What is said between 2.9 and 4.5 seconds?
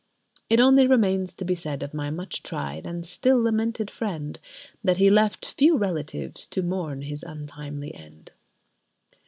still lamented friend,